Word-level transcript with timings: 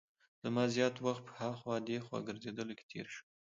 زما 0.43 0.63
زیات 0.75 0.95
وخت 1.05 1.23
په 1.27 1.33
هاخوا 1.41 1.75
دیخوا 1.89 2.19
ګرځېدلو 2.27 2.77
کې 2.77 2.85
تېر 2.91 3.05
شو. 3.13 3.23